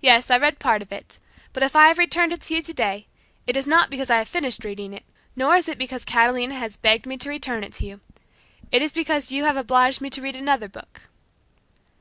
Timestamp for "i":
0.28-0.38, 1.76-1.86, 4.10-4.18